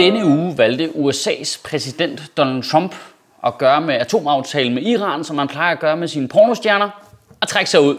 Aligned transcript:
denne 0.00 0.26
uge 0.26 0.58
valgte 0.58 0.88
USA's 0.88 1.60
præsident 1.64 2.22
Donald 2.36 2.62
Trump 2.62 2.94
at 3.46 3.58
gøre 3.58 3.80
med 3.80 3.94
atomaftalen 3.94 4.74
med 4.74 4.82
Iran, 4.82 5.24
som 5.24 5.36
man 5.36 5.48
plejer 5.48 5.72
at 5.72 5.80
gøre 5.80 5.96
med 5.96 6.08
sine 6.08 6.28
pornostjerner, 6.28 6.90
og 7.40 7.48
trække 7.48 7.70
sig 7.70 7.80
ud. 7.80 7.96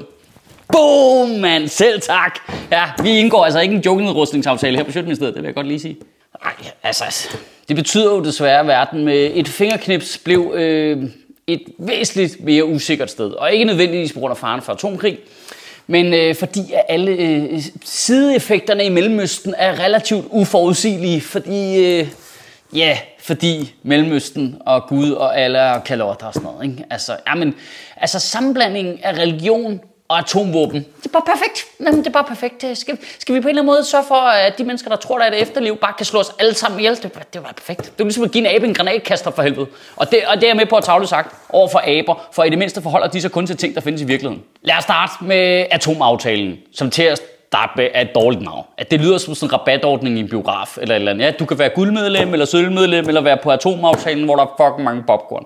Boom, 0.72 1.30
mand! 1.30 1.68
Selv 1.68 2.02
tak! 2.02 2.40
Ja, 2.72 2.84
vi 3.04 3.10
indgår 3.10 3.46
altså 3.46 3.60
ikke 3.60 3.76
en 3.76 3.82
jokenedrustningsaftale 3.82 4.78
her 4.78 4.84
på 4.84 4.92
Sjøtministeriet, 4.92 5.36
det 5.36 5.44
vil 5.44 5.48
jeg 5.48 5.56
godt 5.56 5.68
lige 5.68 5.80
sige. 5.80 5.98
Nej, 6.44 6.54
altså, 6.84 7.38
det 7.68 7.76
betyder 7.76 8.16
jo 8.16 8.24
desværre, 8.24 8.60
at 8.60 8.68
verden 8.68 9.06
med 9.06 9.32
et 9.34 9.48
fingerknips 9.48 10.18
blev 10.18 10.52
øh, 10.56 11.04
et 11.48 11.64
væsentligt 11.80 12.44
mere 12.44 12.66
usikkert 12.66 13.12
sted. 13.12 13.32
Og 13.32 13.54
ikke 13.54 13.66
nødvendigvis 13.66 14.14
på 14.14 14.20
grund 14.20 14.32
af 14.32 14.38
faren 14.38 14.62
for 14.62 14.74
atomkrig, 14.74 15.18
men 15.92 16.14
øh, 16.14 16.36
fordi 16.36 16.74
alle 16.90 17.12
øh, 17.12 17.62
sideeffekterne 17.86 18.86
i 18.86 18.90
Mellemøsten 18.90 19.56
er 19.58 19.80
relativt 19.80 20.26
uforudsigelige, 20.30 21.22
fordi, 21.22 21.86
øh, 21.86 22.08
ja, 22.76 22.98
fordi 23.20 23.74
Mellemøsten 23.84 24.56
og 24.66 24.88
Gud 24.88 25.12
og 25.12 25.40
alle 25.40 25.72
og 25.72 25.84
kalotter 25.84 26.28
og 26.28 26.34
sådan 26.34 26.50
noget. 26.52 26.72
Ikke? 26.72 26.84
Altså, 26.90 27.18
jamen, 27.28 27.56
altså 27.98 28.20
sammenblandingen 28.20 29.00
af 29.04 29.14
religion 29.14 29.80
og 30.12 30.20
atomvåben. 30.20 30.86
Det 31.00 31.06
er 31.06 31.10
bare 31.10 31.22
perfekt. 31.26 31.66
Jamen, 31.80 32.00
det 32.00 32.08
er 32.08 32.12
bare 32.12 32.24
perfekt. 32.24 32.64
Øh, 32.64 32.76
skal, 32.76 32.98
skal 33.20 33.36
vi 33.36 33.40
på 33.42 33.48
en 33.48 33.50
eller 33.50 33.62
anden 33.62 33.74
måde 33.74 33.84
sørge 33.84 34.04
for, 34.08 34.16
at 34.16 34.58
de 34.58 34.64
mennesker, 34.64 34.90
der 34.90 34.96
tror, 34.96 35.18
der 35.18 35.26
er 35.26 35.32
et 35.32 35.42
efterliv, 35.42 35.78
bare 35.78 35.94
kan 35.98 36.06
slå 36.06 36.20
os 36.20 36.32
alle 36.40 36.54
sammen 36.54 36.80
ihjel? 36.80 36.96
Det, 36.96 37.34
det 37.34 37.44
var 37.44 37.52
perfekt. 37.56 37.82
Det 37.82 38.00
er 38.00 38.04
ligesom 38.04 38.24
at 38.24 38.32
give 38.32 38.48
en 38.50 38.56
abe 38.56 38.68
en 38.68 38.74
granatkaster 38.74 39.32
for 39.32 39.42
helvede. 39.42 39.68
Og 39.96 40.12
det, 40.12 40.20
og 40.28 40.36
det 40.36 40.44
er 40.44 40.48
jeg 40.48 40.56
med 40.56 40.66
på 40.66 40.76
at 40.76 40.84
tavle 40.84 41.08
sagt 41.08 41.36
over 41.50 41.68
for 41.68 41.82
aber, 41.88 42.28
for 42.32 42.44
i 42.44 42.50
det 42.50 42.58
mindste 42.58 42.82
forholder 42.82 43.08
de 43.08 43.22
sig 43.22 43.32
kun 43.32 43.48
til 43.48 43.58
ting, 43.58 43.76
der 43.76 43.82
findes 43.82 44.02
i 44.02 44.06
virkeligheden. 44.06 44.44
Lad 44.62 44.76
os 44.78 44.84
starte 44.84 45.14
med 45.22 45.66
atomaftalen, 45.72 46.58
som 46.74 46.90
til 46.90 47.04
at 47.04 47.22
starte 47.48 47.74
med 47.76 47.88
er 47.94 48.02
et 48.02 48.16
dårligt 48.16 48.44
navn. 48.44 48.66
At 48.78 48.92
det 48.92 49.00
lyder 49.02 49.18
som 49.18 49.36
sådan 49.36 49.50
en 49.50 49.60
rabatordning 49.60 50.18
i 50.18 50.20
en 50.20 50.30
biograf 50.30 50.78
eller 50.82 50.96
et 50.96 51.00
eller 51.00 51.12
andet. 51.12 51.26
Ja, 51.26 51.32
du 51.32 51.46
kan 51.46 51.60
være 51.60 51.70
guldmedlem 51.70 52.34
eller 52.34 52.46
sølvmedlem 52.46 53.08
eller 53.08 53.22
være 53.22 53.38
på 53.44 53.52
atomaftalen, 53.52 54.24
hvor 54.26 54.36
der 54.36 54.44
er 54.44 54.54
fucking 54.58 54.84
mange 54.84 55.04
popcorn. 55.08 55.46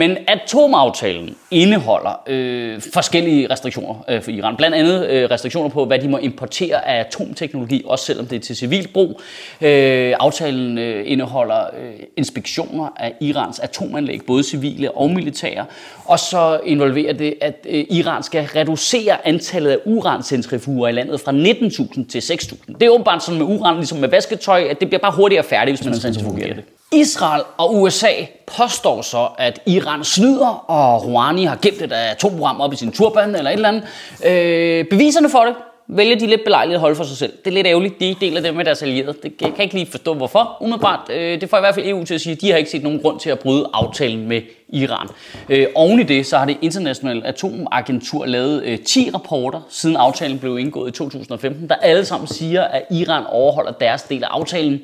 Men 0.00 0.16
atomaftalen 0.28 1.36
indeholder 1.50 2.22
øh, 2.26 2.80
forskellige 2.94 3.50
restriktioner 3.50 4.04
øh, 4.08 4.22
for 4.22 4.30
Iran. 4.30 4.56
Blandt 4.56 4.76
andet 4.76 5.06
øh, 5.08 5.30
restriktioner 5.30 5.68
på, 5.68 5.84
hvad 5.84 5.98
de 5.98 6.08
må 6.08 6.18
importere 6.18 6.88
af 6.88 7.00
atomteknologi, 7.00 7.82
også 7.86 8.04
selvom 8.04 8.26
det 8.26 8.36
er 8.36 8.40
til 8.40 8.56
civil 8.56 8.88
brug. 8.88 9.20
Øh, 9.60 10.14
aftalen 10.20 10.78
øh, 10.78 11.10
indeholder 11.10 11.60
øh, 11.80 11.92
inspektioner 12.16 12.88
af 12.96 13.14
Irans 13.20 13.58
atomanlæg, 13.58 14.20
både 14.26 14.42
civile 14.42 14.90
og 14.90 15.10
militære. 15.10 15.66
Og 16.04 16.18
så 16.18 16.60
involverer 16.66 17.12
det, 17.12 17.34
at 17.40 17.66
øh, 17.68 17.84
Iran 17.90 18.22
skal 18.22 18.44
reducere 18.44 19.26
antallet 19.28 19.70
af 19.70 19.78
urancentrifuger 19.84 20.88
i 20.88 20.92
landet 20.92 21.20
fra 21.20 21.32
19.000 21.32 22.10
til 22.10 22.20
6.000. 22.20 22.72
Det 22.72 22.82
er 22.82 22.90
åbenbart 22.90 23.24
sådan 23.24 23.38
med 23.38 23.46
uran, 23.46 23.76
ligesom 23.76 23.98
med 23.98 24.08
vasketøj, 24.08 24.66
at 24.70 24.80
det 24.80 24.88
bliver 24.88 25.00
bare 25.00 25.12
hurtigere 25.16 25.44
færdigt, 25.44 25.76
hvis 25.76 25.86
man 25.86 25.94
centrifugerer 25.94 26.54
det. 26.54 26.64
Israel 26.92 27.42
og 27.56 27.74
USA 27.74 28.12
påstår 28.56 29.02
så, 29.02 29.28
at 29.38 29.60
Iran 29.66 30.04
snyder, 30.04 30.64
og 30.70 31.06
Rouhani 31.06 31.44
har 31.44 31.58
gemt 31.62 31.82
et 31.82 31.92
atomprogram 31.92 32.60
op 32.60 32.72
i 32.72 32.76
sin 32.76 32.92
turban 32.92 33.34
eller 33.34 33.50
et 33.50 33.54
eller 33.54 33.68
andet. 33.68 33.82
Øh, 34.24 34.84
beviserne 34.84 35.30
for 35.30 35.44
det 35.44 35.54
vælger 35.92 36.16
de 36.16 36.26
lidt 36.26 36.44
belejligt 36.44 36.74
at 36.74 36.80
holde 36.80 36.96
for 36.96 37.04
sig 37.04 37.16
selv. 37.16 37.32
Det 37.44 37.50
er 37.50 37.54
lidt 37.54 37.66
ærgerligt, 37.66 38.00
de 38.00 38.16
deler 38.20 38.40
det 38.40 38.54
med 38.54 38.64
deres 38.64 38.82
allierede. 38.82 39.14
Det 39.22 39.36
kan 39.38 39.52
jeg 39.56 39.60
ikke 39.60 39.74
lige 39.74 39.90
forstå, 39.90 40.14
hvorfor. 40.14 40.56
Umiddelbart, 40.60 41.00
øh, 41.10 41.40
det 41.40 41.50
får 41.50 41.56
i 41.56 41.60
hvert 41.60 41.74
fald 41.74 41.88
EU 41.88 42.04
til 42.04 42.14
at 42.14 42.20
sige, 42.20 42.32
at 42.32 42.40
de 42.40 42.50
har 42.50 42.58
ikke 42.58 42.70
set 42.70 42.82
nogen 42.82 43.00
grund 43.00 43.20
til 43.20 43.30
at 43.30 43.38
bryde 43.38 43.68
aftalen 43.72 44.28
med 44.28 44.42
Iran. 44.68 45.08
Øh, 45.48 45.66
oven 45.74 46.00
i 46.00 46.02
det, 46.02 46.26
så 46.26 46.38
har 46.38 46.44
det 46.44 46.56
internationale 46.62 47.26
atomagentur 47.26 48.26
lavet 48.26 48.62
øh, 48.64 48.78
10 48.78 49.10
rapporter, 49.14 49.60
siden 49.68 49.96
aftalen 49.96 50.38
blev 50.38 50.58
indgået 50.58 50.88
i 50.88 50.92
2015, 50.92 51.68
der 51.68 51.74
alle 51.74 52.04
sammen 52.04 52.26
siger, 52.26 52.62
at 52.62 52.82
Iran 52.90 53.24
overholder 53.26 53.72
deres 53.72 54.02
del 54.02 54.24
af 54.24 54.28
aftalen. 54.30 54.80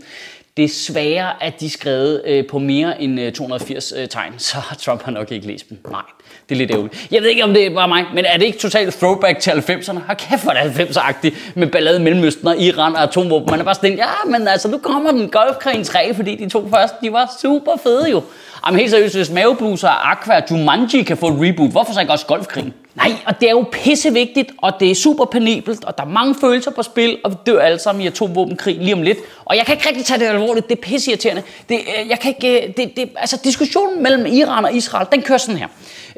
Det 0.57 0.65
er 0.65 0.69
sværere, 0.69 1.43
at 1.43 1.61
de 1.61 1.71
skrevet 1.71 2.23
øh, 2.27 2.47
på 2.47 2.59
mere 2.59 3.03
end 3.03 3.21
øh, 3.21 3.33
280 3.33 3.93
øh, 3.97 4.09
tegn, 4.09 4.33
så 4.49 4.57
Trump 4.81 5.03
har 5.03 5.13
nok 5.13 5.33
ikke 5.33 5.47
læst 5.47 5.69
dem. 5.71 5.79
Nej, 5.91 6.01
det 6.49 6.55
er 6.55 6.59
lidt 6.59 6.71
ærgerligt. 6.71 7.09
Jeg 7.11 7.23
ved 7.23 7.29
ikke, 7.29 7.45
om 7.45 7.55
det 7.55 7.67
er 7.67 7.75
bare 7.75 7.89
mig, 7.89 8.05
men 8.15 8.25
er 8.25 8.37
det 8.37 8.47
ikke 8.47 8.59
totalt 8.59 8.95
throwback 8.95 9.39
til 9.39 9.51
90'erne? 9.51 9.99
Har 10.07 10.15
kæft, 10.15 10.43
hvor 10.43 10.53
er 10.53 10.69
det 10.69 10.73
90'er-agtigt 10.73 11.35
med 11.55 11.67
ballade 11.67 11.99
Mellemøsten 12.01 12.49
og 12.49 12.61
Iran 12.61 12.97
og 12.97 13.03
atomvåben. 13.03 13.51
Man 13.51 13.61
er 13.61 13.65
bare 13.65 13.75
sådan, 13.75 13.97
ja, 13.97 14.25
men 14.27 14.49
altså, 14.49 14.69
nu 14.69 14.79
kommer 14.79 15.11
den 15.11 15.31
Golfkrigen 15.31 15.85
3, 15.85 16.15
fordi 16.15 16.37
de 16.37 16.49
to 16.49 16.69
første, 16.69 16.97
de 17.03 17.13
var 17.13 17.37
super 17.43 17.73
fede 17.83 18.11
jo. 18.11 18.23
Jamen 18.67 18.79
helt 18.81 18.91
seriøst, 18.91 19.17
hvis 19.17 19.31
Mavebluser 19.31 19.89
og 19.89 20.11
Aqua 20.11 20.43
Jumanji 20.51 21.03
kan 21.03 21.17
få 21.17 21.29
et 21.29 21.35
reboot, 21.41 21.71
hvorfor 21.71 21.93
så 21.93 22.01
ikke 22.01 22.13
også 22.13 22.27
Golfkrigen? 22.27 22.75
Nej, 22.95 23.13
og 23.27 23.41
det 23.41 23.47
er 23.47 23.51
jo 23.51 23.65
pissevigtigt, 23.73 24.53
og 24.59 24.73
det 24.81 24.91
er 24.91 24.95
super 24.95 25.25
penibelt, 25.25 25.85
og 25.85 25.99
der 25.99 26.05
er 26.05 26.09
mange 26.09 26.35
følelser 26.41 26.71
på 26.71 26.83
spil, 26.83 27.19
og 27.25 27.31
vi 27.31 27.37
dør 27.47 27.61
alle 27.61 27.79
sammen 27.79 28.05
i 28.05 28.07
atomvåbenkrig 28.07 28.77
lige 28.81 28.95
om 28.95 29.03
lidt. 29.03 29.19
Og 29.45 29.57
jeg 29.57 29.67
kan 29.67 29.75
ikke 29.75 29.89
rigtig 29.89 30.05
tage 30.05 30.21
det 30.21 30.27
alvorligt, 30.27 30.46
det 30.55 30.71
er 30.71 30.83
pisseirriterende. 30.83 31.43
Det, 31.69 31.79
øh, 31.79 32.09
jeg 32.09 32.21
kan 32.21 32.35
ikke, 32.35 32.67
øh, 32.67 32.77
det, 32.77 32.97
det, 32.97 33.11
altså 33.17 33.41
diskussionen 33.45 34.03
mellem 34.03 34.27
Iran 34.27 34.65
og 34.65 34.75
Israel, 34.75 35.07
den 35.13 35.23
kører 35.23 35.39
sådan 35.39 35.59
her. 35.59 35.69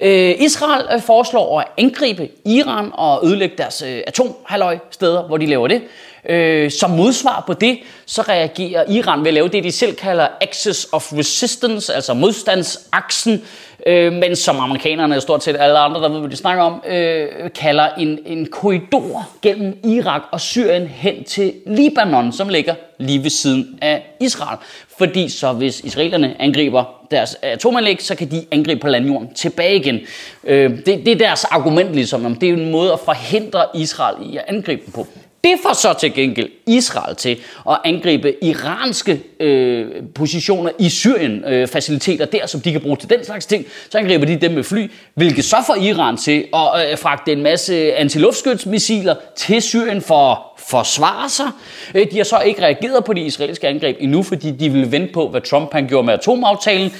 Øh, 0.02 0.34
Israel 0.38 1.00
foreslår 1.00 1.60
at 1.60 1.66
angribe 1.78 2.28
Iran 2.44 2.90
og 2.94 3.26
ødelægge 3.26 3.56
deres 3.58 3.82
atomhalløj 3.82 4.78
steder, 4.90 5.22
hvor 5.22 5.36
de 5.36 5.46
laver 5.46 5.68
det. 5.68 5.82
Øh, 6.28 6.70
som 6.70 6.90
modsvar 6.90 7.44
på 7.46 7.52
det, 7.52 7.78
så 8.06 8.22
reagerer 8.22 8.90
Iran 8.90 9.20
ved 9.20 9.28
at 9.28 9.34
lave 9.34 9.48
det, 9.48 9.64
de 9.64 9.72
selv 9.72 9.94
kalder 9.94 10.28
Axis 10.40 10.86
of 10.92 11.12
Resistance, 11.12 11.94
altså 11.94 12.14
modstandsaksen, 12.14 13.42
øh, 13.86 14.12
men 14.12 14.36
som 14.36 14.60
amerikanerne 14.60 15.16
og 15.16 15.22
stort 15.22 15.44
set 15.44 15.56
alle 15.58 15.78
andre, 15.78 16.02
der 16.02 16.08
ved, 16.08 16.20
hvad 16.20 16.30
de 16.30 16.36
snakker 16.36 16.62
om, 16.62 16.82
øh, 16.88 17.28
kalder 17.54 17.88
en, 17.98 18.18
en 18.26 18.46
korridor 18.46 19.28
gennem 19.42 19.78
Irak 19.84 20.22
og 20.30 20.40
Syrien 20.40 20.86
hen 20.86 21.24
til 21.24 21.52
Libanon, 21.66 22.32
som 22.32 22.48
ligger 22.48 22.74
lige 22.98 23.22
ved 23.22 23.30
siden 23.30 23.78
af 23.82 24.16
Israel. 24.20 24.58
Fordi 24.98 25.28
så 25.28 25.52
hvis 25.52 25.80
israelerne 25.80 26.36
angriber 26.38 26.84
deres 27.10 27.36
atomanlæg, 27.42 28.02
så 28.02 28.14
kan 28.14 28.30
de 28.30 28.46
angribe 28.50 28.80
på 28.80 28.88
landjorden 28.88 29.34
tilbage 29.34 29.76
igen. 29.76 29.98
Øh, 30.44 30.70
det, 30.70 30.86
det 30.86 31.08
er 31.08 31.16
deres 31.16 31.44
argument 31.44 31.94
ligesom, 31.94 32.24
om 32.24 32.34
det 32.34 32.48
er 32.48 32.52
en 32.52 32.70
måde 32.70 32.92
at 32.92 33.00
forhindre 33.00 33.64
Israel 33.74 34.32
i 34.32 34.36
at 34.36 34.44
angribe 34.48 34.82
dem 34.84 34.92
på. 34.92 35.06
Det 35.44 35.54
får 35.62 35.72
så 35.72 35.92
til 36.00 36.14
gengæld 36.14 36.48
Israel 36.66 37.16
til 37.16 37.38
at 37.70 37.78
angribe 37.84 38.44
iranske 38.44 39.22
øh, 39.40 39.86
positioner 40.14 40.70
i 40.78 40.88
Syrien, 40.88 41.44
øh, 41.44 41.68
faciliteter 41.68 42.24
der, 42.24 42.46
som 42.46 42.60
de 42.60 42.72
kan 42.72 42.80
bruge 42.80 42.96
til 42.96 43.10
den 43.10 43.24
slags 43.24 43.46
ting. 43.46 43.66
Så 43.90 43.98
angriber 43.98 44.26
de 44.26 44.36
dem 44.36 44.52
med 44.52 44.64
fly, 44.64 44.90
hvilket 45.14 45.44
så 45.44 45.56
får 45.66 45.74
Iran 45.74 46.16
til 46.16 46.44
at 46.54 46.90
øh, 46.90 46.98
fragte 46.98 47.32
en 47.32 47.42
masse 47.42 47.94
antiluftskytsmissiler 47.94 49.14
til 49.36 49.62
Syrien 49.62 50.02
for 50.02 50.30
at 50.30 50.38
forsvare 50.58 51.28
sig. 51.28 51.46
Øh, 51.94 52.10
de 52.10 52.16
har 52.16 52.24
så 52.24 52.40
ikke 52.40 52.62
reageret 52.62 53.04
på 53.04 53.12
de 53.12 53.20
israelske 53.20 53.68
angreb 53.68 53.96
endnu, 54.00 54.22
fordi 54.22 54.50
de 54.50 54.72
ville 54.72 54.92
vente 54.92 55.12
på, 55.12 55.28
hvad 55.28 55.40
Trump 55.40 55.72
han 55.72 55.88
gjorde 55.88 56.06
med 56.06 56.14
atomaftalen. 56.14 56.92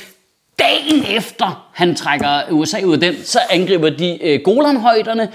Dagen 0.59 1.17
efter 1.17 1.68
han 1.79 1.95
trækker 1.95 2.41
USA 2.51 2.85
ud 2.85 2.93
af 2.93 3.01
den, 3.01 3.17
så 3.25 3.39
angriber 3.51 3.91
de 3.91 4.19
øh, 4.23 4.41
Golanhøjderne, 4.45 5.29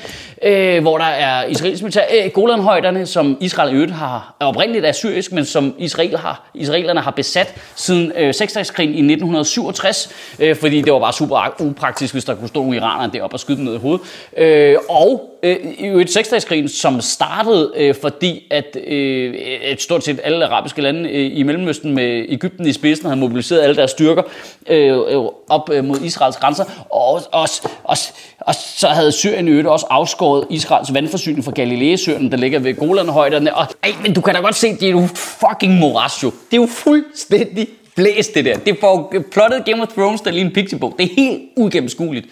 øh, 0.44 0.82
hvor 0.82 0.98
der 0.98 1.06
er 1.06 1.46
israelsk 1.46 1.84
militær. 1.84 2.02
Øh, 2.24 2.32
Golanhøjderne, 2.32 3.06
som 3.06 3.38
Israel 3.40 3.72
i 3.72 3.74
øvrigt 3.74 3.92
har, 3.92 4.36
er 4.40 4.46
oprindeligt 4.46 4.86
er 4.86 4.92
syrisk, 4.92 5.32
men 5.32 5.46
som 5.46 5.76
Israel 5.78 6.18
har, 6.18 6.50
israelerne 6.54 7.00
har 7.00 7.12
besat 7.12 7.56
siden 7.76 8.12
øh, 8.18 8.34
seksdagskrigen 8.34 8.94
i 8.94 9.14
1967, 9.14 10.10
øh, 10.40 10.56
fordi 10.56 10.82
det 10.82 10.94
var 10.94 11.00
bare 11.00 11.14
super 11.14 11.62
upraktisk, 11.62 12.14
hvis 12.14 12.26
der 12.26 12.36
kunne 12.36 12.48
stå 12.48 12.62
nogle 12.62 12.78
iranere 12.78 13.12
deroppe 13.14 13.36
og 13.36 13.40
skyde 13.40 13.58
dem 13.58 13.66
ned 13.66 13.74
i 13.74 13.78
hovedet. 13.78 14.02
Øh, 14.38 14.76
og 14.90 15.40
øh, 15.44 15.58
i 15.80 15.86
øvrigt 15.86 16.12
seksdagskrigen, 16.12 16.70
som 16.70 17.02
startede, 17.02 17.72
øh, 17.76 17.96
fordi 18.02 18.44
at 18.52 18.78
øh, 18.88 19.34
et 19.34 19.82
stort 19.82 20.04
set 20.04 20.20
alle 20.24 20.46
arabiske 20.46 20.82
lande 20.82 21.10
øh, 21.10 21.38
i 21.38 21.44
Mellemøsten 21.44 21.96
med 21.96 22.26
Ægypten 22.30 22.68
i 22.68 22.74
spidsen 22.74 23.06
havde 23.06 23.20
mobiliseret 23.20 23.62
alle 23.62 23.76
deres 23.76 23.92
styrker 23.92 24.24
øh, 24.70 24.88
øh 24.88 25.24
op 25.50 25.70
øh, 25.74 25.86
mod 25.86 25.98
Israel 26.04 26.33
Israels 26.34 26.58
grænser, 26.58 26.86
og, 26.90 27.22
og, 27.32 27.50
og, 27.84 27.98
og 28.40 28.56
så 28.56 28.88
havde 28.88 29.12
Syrien 29.12 29.48
i 29.48 29.52
øvrigt 29.52 29.68
også 29.68 29.86
afskåret 29.90 30.48
Israels 30.50 30.94
vandforsyning 30.94 31.46
fra 31.46 31.52
Galileesøen, 31.52 32.32
der 32.32 32.38
ligger 32.38 32.60
ved 32.60 32.76
Golanhøjderne. 32.76 33.56
Og, 33.56 33.68
ej, 33.84 33.94
men 34.02 34.14
du 34.14 34.22
kan 34.22 34.36
da 34.36 34.42
godt 34.42 34.56
se, 34.56 34.74
det 34.74 34.84
er 34.84 34.92
jo 34.92 35.08
fucking 35.16 35.74
moras 35.74 36.24
jo. 36.24 36.32
Det 36.52 36.58
er 36.58 36.62
jo 36.62 36.68
fuldstændig 36.68 37.68
blæst 37.96 38.34
det 38.34 38.46
der. 38.46 38.58
Det 38.58 38.78
får 38.80 39.14
plottet 39.32 39.66
Game 39.66 39.82
of 39.82 39.88
Thrones, 39.88 40.22
der 40.22 40.32
lige 40.32 40.46
en 40.46 40.54
pixiebog. 40.54 40.96
Det 41.00 41.12
er 41.12 41.16
helt 41.16 41.42
ugennemskueligt. 41.58 42.28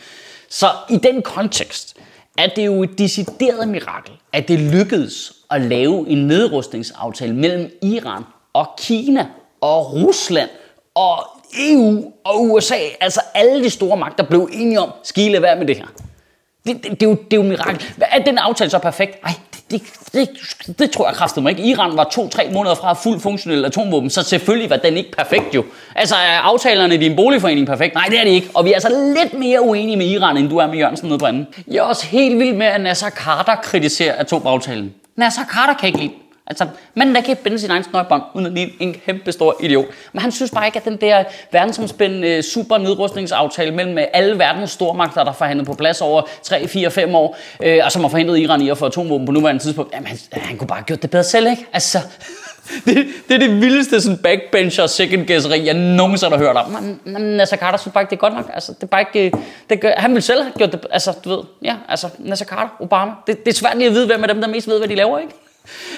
Så 0.50 0.66
i 0.90 0.98
den 0.98 1.22
kontekst 1.22 1.98
er 2.38 2.48
det 2.48 2.66
jo 2.66 2.84
et 2.84 2.98
decideret 2.98 3.68
mirakel, 3.68 4.14
at 4.34 4.48
det 4.48 4.60
lykkedes 4.60 5.34
at 5.52 5.62
lave 5.62 6.10
en 6.10 6.28
nedrustningsaftale 6.28 7.34
mellem 7.34 7.72
Iran 7.82 8.24
og 8.54 8.68
Kina 8.78 9.28
og 9.62 9.94
Rusland 9.94 10.50
og 10.96 11.41
EU 11.60 12.12
og 12.24 12.44
USA, 12.44 12.76
altså 13.02 13.22
alle 13.34 13.64
de 13.64 13.70
store 13.70 13.98
magter, 13.98 14.24
blev 14.24 14.50
enige 14.54 14.80
om, 14.80 14.90
skile 15.04 15.42
være 15.42 15.56
med 15.56 15.68
det 15.68 15.78
her. 15.78 15.86
Det, 16.68 16.84
det, 16.84 16.92
det, 16.92 17.04
er 17.04 17.10
jo, 17.10 17.16
det 17.16 17.34
er 17.34 17.38
jo 17.38 17.44
mirakel. 17.44 17.86
Er 18.02 18.24
den 18.24 18.38
aftale 18.38 18.70
så 18.70 18.80
perfekt? 18.80 19.24
Nej, 19.24 19.34
det, 19.72 19.82
det, 20.14 20.30
det, 20.68 20.80
det 20.80 20.92
tror 20.92 21.08
jeg 21.08 21.16
kraftedeme 21.16 21.50
ikke. 21.50 21.64
Iran 21.64 21.98
var 21.98 22.04
to-tre 22.04 22.50
måneder 22.54 22.76
fra 22.76 22.94
fuld 22.94 23.20
funktionel 23.20 23.66
atomvåben, 23.66 24.10
så 24.10 24.24
selvfølgelig 24.24 24.70
var 24.70 24.78
den 24.78 24.98
ikke 24.98 25.12
perfekt 25.12 25.56
jo. 25.56 25.64
Altså 25.96 26.16
er 26.16 26.40
aftalerne 26.40 26.96
i 26.96 26.98
din 26.98 27.16
boligforening 27.16 27.68
perfekt? 27.68 27.94
Nej, 27.94 28.06
det 28.10 28.20
er 28.20 28.24
det 28.24 28.32
ikke. 28.32 28.50
Og 28.54 28.66
vi 28.66 28.70
er 28.70 28.74
altså 28.74 29.14
lidt 29.16 29.34
mere 29.34 29.62
uenige 29.62 29.98
med 29.98 30.06
Iran, 30.06 30.38
end 30.38 30.50
du 30.50 30.58
er 30.58 30.68
med 30.68 30.78
Jørgensen 30.78 31.08
nede 31.08 31.20
på 31.20 31.26
anden. 31.26 31.48
Jeg 31.68 31.78
er 31.78 31.82
også 31.82 32.08
helt 32.08 32.40
vild 32.40 32.54
med, 32.54 32.66
at 32.68 32.82
Nasser 32.82 33.10
Carter 33.10 33.56
kritiserer 33.56 34.20
atomaftalen. 34.20 34.94
Nasser 35.16 35.42
Carter 35.54 35.74
kan 35.74 35.88
ikke 35.88 36.00
lide 36.00 36.14
Altså, 36.48 36.68
manden 36.96 37.16
der 37.16 37.22
kan 37.22 37.38
binde 37.44 37.60
sin 37.60 37.72
egen 37.72 37.84
snøjbånd, 37.84 38.22
uden 38.34 38.46
at 38.46 38.52
ligne 38.54 38.72
en 38.80 38.96
kæmpe 39.06 39.32
stor 39.32 39.56
idiot. 39.60 39.86
Men 40.14 40.22
han 40.22 40.32
synes 40.32 40.52
bare 40.52 40.66
ikke, 40.66 40.78
at 40.78 40.86
den 40.86 40.98
der 40.98 41.24
verdensomspændende 41.52 42.28
øh, 42.28 42.44
super 42.44 42.78
nedrustningsaftale 42.78 43.72
mellem 43.72 43.98
øh, 43.98 44.04
alle 44.14 44.40
verdens 44.40 44.72
stormagter, 44.72 45.24
der 45.24 45.32
forhandlet 45.32 45.68
på 45.68 45.74
plads 45.74 46.02
over 46.02 46.22
3, 46.44 46.68
4, 46.68 46.92
5 46.92 47.16
år, 47.16 47.38
øh, 47.64 47.80
og 47.84 47.92
som 47.92 48.02
har 48.02 48.10
forhindret 48.10 48.40
Iran 48.40 48.62
i 48.62 48.70
at 48.70 48.78
få 48.78 48.86
atomvåben 48.86 49.26
på 49.26 49.32
nuværende 49.32 49.64
tidspunkt, 49.64 49.94
jamen 49.94 50.08
han, 50.08 50.18
han 50.32 50.58
kunne 50.58 50.68
bare 50.68 50.78
have 50.78 50.86
gjort 50.86 51.02
det 51.02 51.10
bedre 51.10 51.24
selv, 51.24 51.48
ikke? 51.48 51.66
Altså, 51.74 52.00
det, 52.86 53.08
det 53.28 53.34
er 53.34 53.40
det 53.40 53.62
vildeste 53.62 54.02
sådan 54.02 54.18
backbencher 54.18 54.88
second 54.88 55.28
guesseri, 55.28 55.66
jeg 55.66 55.74
nogensinde 55.74 56.38
har 56.38 56.44
hørt 56.44 56.56
om. 56.56 56.72
Men, 56.72 57.00
men 57.04 57.22
Nasser 57.22 57.58
Carter 57.58 57.78
synes 57.78 57.94
bare 57.94 58.04
ikke, 58.04 58.10
det 58.10 58.16
er 58.16 58.20
godt 58.20 58.34
nok. 58.34 58.52
Altså, 58.54 58.74
det 58.74 58.84
er 58.84 58.88
bare 58.88 59.02
ikke, 59.02 59.38
øh, 59.38 59.44
det 59.70 59.82
gør, 59.82 59.94
han 59.98 60.12
ville 60.12 60.22
selv 60.22 60.42
have 60.42 60.54
gjort 60.58 60.72
det. 60.72 60.86
Altså, 60.92 61.14
du 61.26 61.30
ved, 61.30 61.44
ja, 61.64 61.76
altså, 61.90 62.08
Nasser 62.20 62.46
Carter, 62.46 62.70
Obama. 62.80 63.12
Det, 63.28 63.46
det 63.46 63.52
er 63.52 63.56
svært 63.56 63.78
lige 63.78 63.88
at 63.88 63.94
vide, 63.94 64.06
hvem 64.06 64.24
af 64.24 64.28
dem, 64.28 64.42
der 64.42 64.48
mest 64.48 64.68
ved, 64.68 64.78
hvad 64.78 64.88
de 64.88 64.96
laver, 64.96 65.20
ikke? 65.20 65.34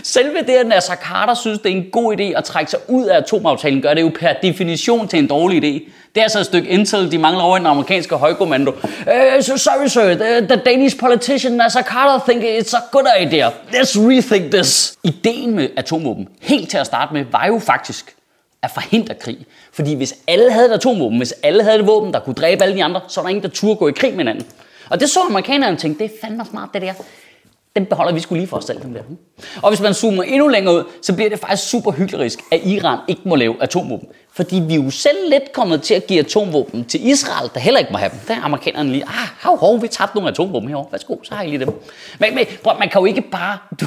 Selve 0.03 0.37
det, 0.47 0.53
at 0.53 0.67
Nasser 0.67 0.95
Carter 0.95 1.33
synes, 1.33 1.59
det 1.59 1.71
er 1.71 1.75
en 1.75 1.85
god 1.91 2.17
idé 2.17 2.37
at 2.37 2.43
trække 2.43 2.71
sig 2.71 2.79
ud 2.87 3.05
af 3.05 3.17
atomaftalen, 3.17 3.81
gør 3.81 3.93
det 3.93 4.01
jo 4.01 4.11
per 4.19 4.33
definition 4.41 5.07
til 5.07 5.19
en 5.19 5.27
dårlig 5.27 5.63
idé. 5.63 5.91
Det 6.15 6.19
er 6.19 6.23
altså 6.23 6.39
et 6.39 6.45
stykke 6.45 6.69
intel, 6.69 7.11
de 7.11 7.17
mangler 7.17 7.43
over 7.43 7.57
i 7.57 7.59
den 7.59 7.67
amerikanske 7.67 8.15
højkommando. 8.15 8.71
Øh, 8.71 9.37
uh, 9.37 9.43
so 9.43 9.57
sorry 9.57 9.87
sir, 9.87 10.01
the, 10.01 10.47
the 10.47 10.61
Danish 10.65 10.97
politician 10.97 11.53
Nasser 11.53 11.81
Carter 11.81 12.25
think 12.29 12.43
it's 12.43 12.77
a 12.77 12.81
good 12.91 13.07
idea. 13.21 13.49
Let's 13.49 13.99
rethink 13.99 14.51
this. 14.51 14.97
Ideen 15.03 15.55
med 15.55 15.69
atomvåben, 15.77 16.27
helt 16.41 16.69
til 16.69 16.77
at 16.77 16.85
starte 16.85 17.13
med, 17.13 17.25
var 17.31 17.47
jo 17.47 17.59
faktisk 17.59 18.15
at 18.63 18.71
forhindre 18.71 19.15
krig. 19.15 19.37
Fordi 19.73 19.95
hvis 19.95 20.15
alle 20.27 20.51
havde 20.51 20.65
et 20.65 20.73
atomvåben, 20.73 21.17
hvis 21.17 21.33
alle 21.43 21.63
havde 21.63 21.79
et 21.79 21.87
våben, 21.87 22.13
der 22.13 22.19
kunne 22.19 22.33
dræbe 22.33 22.63
alle 22.63 22.75
de 22.75 22.83
andre, 22.83 23.01
så 23.07 23.21
var 23.21 23.23
der 23.23 23.29
ingen, 23.29 23.43
der 23.43 23.49
turde 23.49 23.75
gå 23.75 23.87
i 23.87 23.91
krig 23.91 24.11
med 24.11 24.19
hinanden. 24.19 24.45
Og 24.89 24.99
det 24.99 25.09
så 25.09 25.19
amerikanerne 25.29 25.75
og 25.75 25.79
tænkte, 25.79 26.03
det 26.03 26.13
er 26.13 26.27
fandme 26.27 26.45
smart 26.49 26.69
det 26.73 26.81
der 26.81 26.93
den 27.75 27.85
beholder 27.85 28.13
vi 28.13 28.19
skulle 28.19 28.39
lige 28.39 28.49
for 28.49 28.57
os 28.57 28.65
selv, 28.65 28.81
den 28.81 28.95
der. 28.95 29.01
Og 29.61 29.69
hvis 29.69 29.81
man 29.81 29.93
zoomer 29.93 30.23
endnu 30.23 30.47
længere 30.47 30.75
ud, 30.75 30.83
så 31.01 31.15
bliver 31.15 31.29
det 31.29 31.39
faktisk 31.39 31.69
super 31.69 31.91
hyklerisk, 31.91 32.39
at 32.51 32.61
Iran 32.65 32.99
ikke 33.07 33.21
må 33.25 33.35
lave 33.35 33.55
atomvåben. 33.63 34.07
Fordi 34.33 34.59
vi 34.67 34.73
er 34.73 34.83
jo 34.83 34.89
selv 34.89 35.17
lidt 35.29 35.53
kommet 35.53 35.81
til 35.81 35.93
at 35.93 36.07
give 36.07 36.19
atomvåben 36.19 36.85
til 36.85 37.07
Israel, 37.07 37.49
der 37.53 37.59
heller 37.59 37.79
ikke 37.79 37.91
må 37.91 37.97
have 37.97 38.09
dem. 38.09 38.19
Der 38.27 38.33
er 38.33 38.41
amerikanerne 38.41 38.91
lige, 38.91 39.03
ah, 39.03 39.27
hov, 39.43 39.57
hov, 39.57 39.81
vi 39.81 39.87
tabte 39.87 40.15
nogle 40.15 40.29
atomvåben 40.29 40.69
herovre. 40.69 40.91
Værsgo, 40.91 41.15
så 41.23 41.35
har 41.35 41.43
I 41.43 41.47
lige 41.47 41.59
dem. 41.59 41.73
Men, 42.19 42.35
men 42.35 42.45
prøv, 42.63 42.79
man 42.79 42.89
kan 42.89 43.01
jo 43.01 43.05
ikke 43.05 43.21
bare, 43.21 43.57
du, 43.81 43.85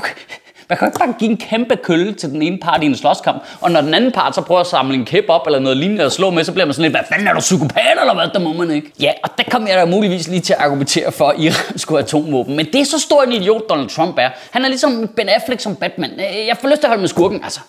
man 0.68 0.78
kan 0.78 0.88
ikke 0.88 0.98
bare 0.98 1.14
give 1.18 1.30
en 1.30 1.36
kæmpe 1.36 1.76
kølle 1.76 2.14
til 2.14 2.30
den 2.30 2.42
ene 2.42 2.58
part 2.58 2.82
i 2.82 2.86
en 2.86 2.96
slåskamp, 2.96 3.42
og 3.60 3.70
når 3.70 3.80
den 3.80 3.94
anden 3.94 4.12
part 4.12 4.34
så 4.34 4.40
prøver 4.40 4.60
at 4.60 4.66
samle 4.66 4.94
en 4.94 5.04
kæp 5.04 5.24
op 5.28 5.46
eller 5.46 5.58
noget 5.58 5.76
lignende 5.76 6.04
at 6.04 6.12
slå 6.12 6.30
med, 6.30 6.44
så 6.44 6.52
bliver 6.52 6.66
man 6.66 6.74
sådan 6.74 6.82
lidt, 6.82 6.92
hvad 6.92 7.06
fanden 7.08 7.28
er 7.28 7.32
du 7.32 7.40
psykopat 7.40 7.98
eller 8.00 8.14
hvad, 8.14 8.28
der 8.34 8.40
må 8.40 8.52
man 8.52 8.70
ikke. 8.70 8.92
Ja, 9.00 9.12
og 9.22 9.30
der 9.38 9.44
kommer 9.50 9.68
jeg 9.68 9.78
da 9.78 9.84
muligvis 9.84 10.28
lige 10.28 10.40
til 10.40 10.52
at 10.52 10.58
argumentere 10.58 11.12
for, 11.12 11.28
at 11.28 11.40
Iran 11.40 11.78
skulle 11.78 11.98
have 11.98 12.04
atomvåben. 12.04 12.56
Men 12.56 12.66
det 12.66 12.80
er 12.80 12.84
så 12.84 13.00
stor 13.00 13.22
en 13.22 13.32
idiot, 13.32 13.62
Donald 13.70 13.88
Trump 13.88 14.18
er. 14.18 14.30
Han 14.50 14.64
er 14.64 14.68
ligesom 14.68 15.08
Ben 15.16 15.28
Affleck 15.28 15.60
som 15.60 15.76
Batman. 15.76 16.10
Øh, 16.10 16.46
jeg 16.46 16.56
får 16.60 16.68
lyst 16.68 16.80
til 16.80 16.86
at 16.86 16.90
holde 16.90 17.00
med 17.00 17.08
skurken, 17.08 17.44
altså. 17.44 17.60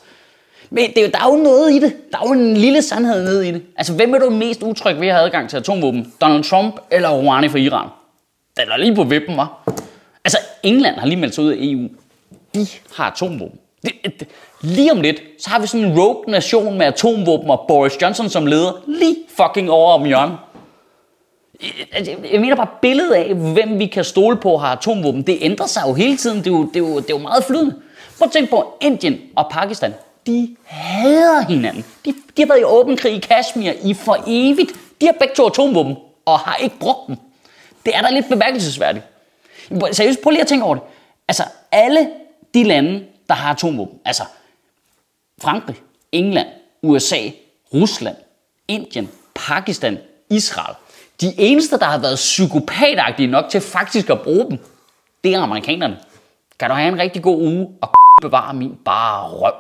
Men 0.70 0.90
det 0.90 0.98
er 0.98 1.02
jo, 1.02 1.12
der 1.14 1.20
er 1.20 1.38
jo 1.38 1.44
noget 1.44 1.72
i 1.74 1.80
det. 1.80 1.94
Der 2.12 2.18
er 2.18 2.28
jo 2.28 2.34
en 2.34 2.58
lille 2.58 2.82
sandhed 2.82 3.24
nede 3.24 3.48
i 3.48 3.52
det. 3.52 3.62
Altså, 3.78 3.94
hvem 3.94 4.14
er 4.14 4.20
du 4.20 4.30
mest 4.30 4.64
utryg 4.64 5.00
ved 5.00 5.08
at 5.08 5.14
have 5.14 5.26
adgang 5.26 5.50
til 5.50 5.58
atomvåben? 5.58 6.14
Donald 6.22 6.44
Trump 6.44 6.76
eller 6.92 7.10
Rouhani 7.10 7.50
fra 7.50 7.58
Iran? 7.58 7.88
Den 8.60 8.72
er 8.72 8.78
lige 8.78 8.96
på 8.96 9.04
vippen, 9.04 9.38
var. 9.38 9.64
Altså, 10.26 10.38
England 10.64 10.96
har 10.96 11.08
lige 11.08 11.20
meldt 11.20 11.36
sig 11.36 11.44
ud 11.44 11.52
af 11.52 11.56
EU 11.60 11.88
de 12.58 12.68
har 12.96 13.12
atomvåben. 13.12 13.60
Det, 13.82 13.92
det, 14.20 14.28
lige 14.62 14.92
om 14.92 15.02
lidt, 15.02 15.22
så 15.40 15.50
har 15.50 15.60
vi 15.60 15.68
sådan 15.68 15.86
en 15.86 16.00
rogue 16.00 16.24
nation 16.28 16.78
med 16.78 16.86
atomvåben 16.86 17.50
og 17.50 17.66
Boris 17.68 18.02
Johnson 18.02 18.30
som 18.30 18.46
leder 18.46 18.72
lige 18.88 19.16
fucking 19.38 19.72
over 19.72 19.92
om 19.94 20.06
hjørnet. 20.06 20.38
Altså, 21.92 22.16
jeg 22.32 22.42
mener 22.42 22.56
bare 22.56 22.68
billedet 22.82 23.14
af, 23.14 23.34
hvem 23.34 23.80
vi 23.80 23.86
kan 23.86 24.04
stole 24.04 24.38
på 24.38 24.58
har 24.58 24.76
atomvåben. 24.76 25.22
Det 25.22 25.38
ændrer 25.42 25.68
sig 25.68 25.84
jo 25.88 25.94
hele 25.94 26.18
tiden. 26.18 26.38
Det 26.38 26.48
er 26.48 26.52
jo, 26.52 26.66
det 26.66 26.76
er 26.76 26.80
jo, 26.80 26.96
det 26.96 27.10
er 27.10 27.14
jo 27.14 27.18
meget 27.18 27.44
flydende. 27.44 27.76
Prøv 28.18 28.26
at 28.26 28.32
tænke 28.32 28.50
på 28.50 28.78
Indien 28.82 29.22
og 29.36 29.48
Pakistan. 29.52 29.94
De 30.28 30.56
hader 30.64 31.46
hinanden. 31.48 31.86
De, 32.06 32.14
de 32.38 32.42
har 32.42 32.48
været 32.48 32.60
i 32.60 32.64
åben 32.64 32.98
krig 32.98 33.14
i 33.16 33.20
Kashmir 33.20 33.72
i 33.84 33.94
for 33.94 34.24
evigt. 34.28 34.72
De 35.02 35.06
har 35.06 35.14
begge 35.20 35.36
to 35.36 35.48
atomvåben 35.48 35.96
og 36.26 36.40
har 36.40 36.56
ikke 36.56 36.80
brugt 36.80 37.08
dem. 37.08 37.16
Det 37.86 37.96
er 37.96 38.02
da 38.02 38.10
lidt 38.10 38.30
bemærkelsesværdigt. 38.30 39.06
Seriøst, 39.92 40.22
prøv 40.22 40.32
lige 40.32 40.42
at 40.42 40.48
tænke 40.48 40.66
over 40.66 40.76
det. 40.76 40.84
Altså, 41.28 41.44
alle 41.72 42.10
de 42.54 42.64
lande, 42.64 43.04
der 43.28 43.34
har 43.34 43.54
atomvåben, 43.54 44.00
altså 44.06 44.24
Frankrig, 45.42 45.76
England, 46.12 46.48
USA, 46.84 47.18
Rusland, 47.74 48.16
Indien, 48.68 49.10
Pakistan, 49.36 49.98
Israel, 50.30 50.76
de 51.22 51.34
eneste, 51.38 51.80
der 51.80 51.86
har 51.86 51.98
været 51.98 52.16
psykopatagtige 52.16 53.28
nok 53.28 53.46
til 53.50 53.62
faktisk 53.62 54.10
at 54.10 54.22
bruge 54.22 54.46
dem, 54.50 54.60
det 55.24 55.34
er 55.34 55.42
amerikanerne. 55.42 55.98
Kan 56.60 56.70
du 56.70 56.76
have 56.76 56.88
en 56.88 57.00
rigtig 57.00 57.24
god 57.24 57.42
uge 57.42 57.68
og 57.82 57.90
bevare 58.22 58.54
min 58.54 58.78
bare 58.86 59.30
røv? 59.30 59.54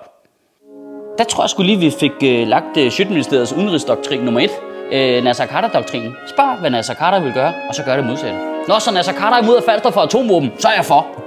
Der 1.17 1.23
tror 1.23 1.43
jeg 1.43 1.49
skulle 1.49 1.67
lige, 1.67 1.79
vi 1.79 1.91
fik 1.99 2.11
øh, 2.23 2.47
lagt 2.47 2.77
øh, 2.77 2.91
Sjøtministeriets 2.91 3.53
udenrigsdoktrin 3.53 4.19
nummer 4.19 4.41
1, 4.41 4.49
øh, 4.91 5.23
Nasser 5.23 5.45
Carter-doktrinen. 5.45 6.15
Spørg, 6.27 6.59
hvad 6.59 6.69
Nasser 6.69 6.93
Carter 6.93 7.19
vil 7.19 7.33
gøre, 7.33 7.53
og 7.69 7.75
så 7.75 7.83
gør 7.83 7.95
det 7.95 8.05
modsatte. 8.05 8.39
Når 8.67 8.79
så 8.79 8.91
Nasser 8.91 9.13
Carter 9.13 9.37
er 9.37 9.43
imod 9.43 9.57
at 9.57 9.63
falde 9.63 9.91
for 9.91 10.01
atomvåben, 10.01 10.51
så 10.59 10.67
er 10.67 10.73
jeg 10.73 10.85
for. 10.85 11.26